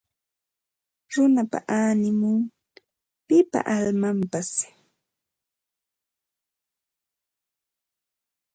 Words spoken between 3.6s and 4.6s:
almanpas